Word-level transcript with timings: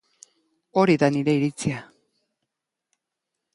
Hori 0.83 0.95
da 1.03 1.09
nire 1.17 1.35
iritzia. 1.41 1.83